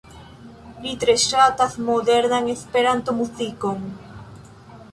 Li 0.85 0.93
tre 1.03 1.13
ŝatas 1.23 1.75
modernan 1.89 2.49
Esperanto-muzikon. 2.55 3.85